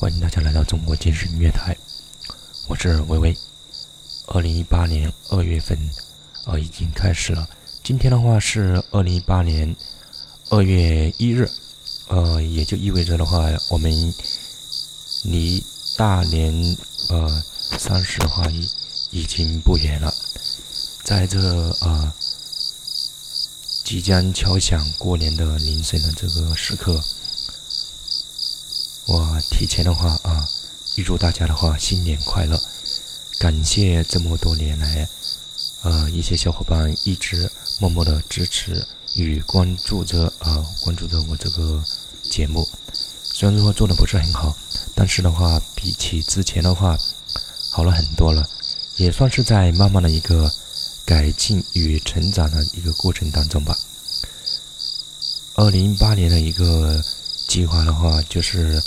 [0.00, 1.76] 欢迎大家来到中国今日音乐台，
[2.68, 3.36] 我是微微。
[4.28, 5.78] 二零一八年二月份，
[6.46, 7.46] 呃，已经开始了。
[7.84, 9.76] 今天的话是二零一八年
[10.48, 11.50] 二月一日，
[12.08, 13.92] 呃，也就意味着的话，我们
[15.24, 15.62] 离
[15.98, 16.78] 大年
[17.10, 17.44] 呃
[17.76, 18.66] 三十的话已
[19.10, 20.10] 已经不远了。
[21.04, 21.38] 在这
[21.82, 22.10] 呃
[23.84, 26.98] 即将敲响过年的铃声的这个时刻。
[29.10, 30.48] 我提前的话啊，
[30.94, 32.56] 预祝大家的话新年快乐！
[33.40, 35.08] 感谢这么多年来，
[35.82, 37.50] 呃，一些小伙伴一直
[37.80, 38.86] 默默的支持
[39.16, 41.82] 与关注着啊，关注着我这个
[42.22, 42.68] 节目。
[43.24, 44.56] 虽然说做的不是很好，
[44.94, 46.96] 但是的话，比起之前的话，
[47.72, 48.48] 好了很多了，
[48.94, 50.48] 也算是在慢慢的一个
[51.04, 53.76] 改进与成长的一个过程当中吧。
[55.56, 57.02] 二零一八年的一个
[57.48, 58.80] 计划的话，就是。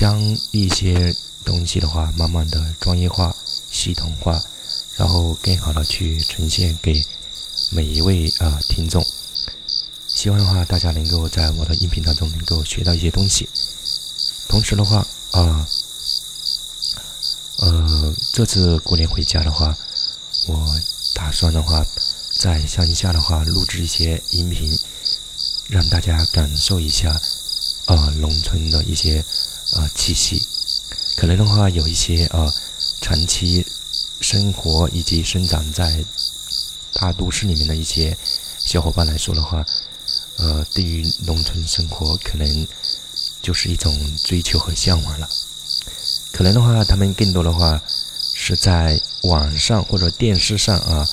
[0.00, 0.18] 将
[0.50, 1.14] 一些
[1.44, 3.36] 东西的话，慢慢的专业化、
[3.70, 4.42] 系统化，
[4.96, 7.04] 然后更好的去呈现给
[7.68, 9.04] 每一位啊听众。
[10.08, 13.46] 希望的话，大家能够在我的音频当中能够学到一些东西。
[14.48, 15.68] 同时的话啊，
[17.58, 19.76] 呃，这次过年回家的话，
[20.46, 20.80] 我
[21.12, 21.84] 打算的话，
[22.38, 24.78] 在乡下的话录制一些音频，
[25.68, 27.20] 让大家感受一下
[27.84, 29.22] 啊农村的一些。
[29.72, 30.44] 啊，气息，
[31.16, 32.52] 可能的话有一些啊，
[33.00, 33.64] 长期
[34.20, 36.04] 生活以及生长在
[36.94, 38.16] 大都市里面的一些
[38.58, 39.64] 小伙伴来说的话，
[40.38, 42.66] 呃，对于农村生活可能
[43.40, 45.28] 就是一种追求和向往了。
[46.32, 47.80] 可能的话，他们更多的话
[48.34, 51.06] 是在网上或者电视上啊，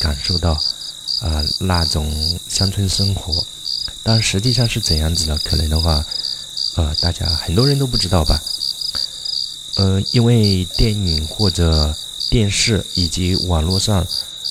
[0.00, 0.52] 感受到
[1.22, 3.42] 啊那种乡村生活，
[4.02, 5.38] 但实际上是怎样子的？
[5.38, 6.04] 可能的话。
[6.76, 8.38] 呃，大家很多人都不知道吧？
[9.76, 11.96] 呃，因为电影或者
[12.28, 14.06] 电视以及网络上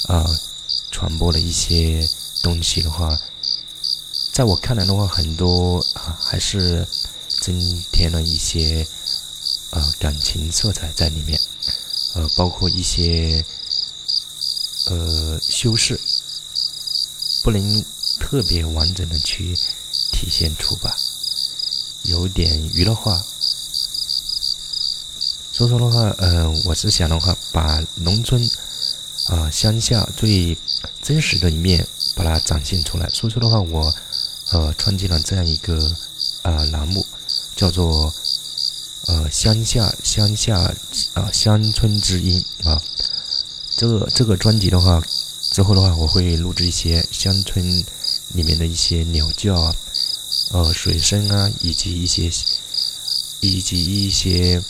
[0.07, 0.25] 啊
[0.89, 2.07] 传播的一些
[2.41, 3.19] 东西的话，
[4.33, 6.87] 在我看来的话，很多啊还是
[7.41, 8.87] 增添了一些
[9.69, 11.39] 呃感情色彩在里面，
[12.15, 13.45] 呃，包括一些
[14.87, 15.99] 呃修饰，
[17.43, 17.85] 不能
[18.19, 19.55] 特别完整的去
[20.11, 20.97] 体现出吧。
[22.07, 23.23] 有点娱乐化，
[25.51, 28.49] 所以说的话，呃，我是想的话，把农村
[29.27, 30.57] 啊乡下最
[31.01, 33.09] 真实的一面把它展现出来。
[33.09, 33.93] 所以说的话，我
[34.51, 35.91] 呃创建了这样一个
[36.43, 37.05] 啊栏目，
[37.55, 38.13] 叫做
[39.07, 40.59] 呃乡下乡下
[41.13, 42.81] 啊乡村之音啊。
[43.77, 45.01] 这个这个专辑的话，
[45.51, 47.83] 之后的话，我会录制一些乡村
[48.33, 49.75] 里面的一些鸟叫啊。
[50.51, 52.31] 呃，水声啊，以及一些，
[53.41, 54.63] 以及一些，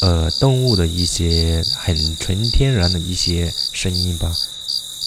[0.00, 4.34] 呃，动物的一些很纯天然的一些声音吧，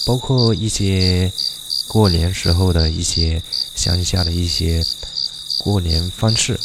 [0.06, 1.32] 包括一些
[1.88, 3.42] 过年时候的一些
[3.74, 4.86] 乡下的一些
[5.58, 6.58] 过年方式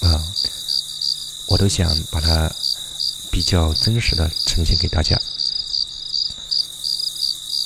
[0.00, 0.24] 啊，
[1.48, 2.50] 我都想把它
[3.30, 5.20] 比较真实的呈现给大家。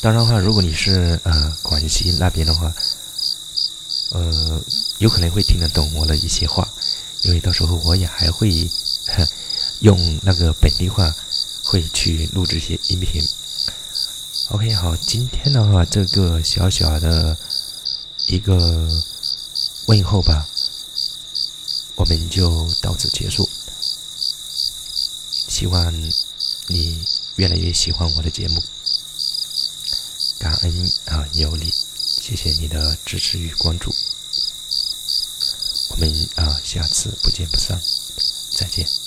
[0.02, 2.74] 当然的话，如果你是呃广西那边的话。
[4.12, 4.62] 呃，
[4.98, 6.68] 有可能会听得懂我的一些话，
[7.22, 8.70] 因为到时候我也还会
[9.80, 11.14] 用那个本地话
[11.64, 13.22] 会去录制一些音频。
[14.50, 17.36] OK，好，今天的话这个小小的
[18.26, 18.86] 一个
[19.86, 20.46] 问候吧，
[21.96, 23.48] 我们就到此结束。
[25.48, 25.92] 希望
[26.66, 27.02] 你
[27.36, 28.62] 越来越喜欢我的节目，
[30.38, 31.72] 感恩啊有你。
[32.24, 33.92] 谢谢你的支持与关注，
[35.90, 37.82] 我们啊下次不见不散，
[38.52, 39.01] 再见。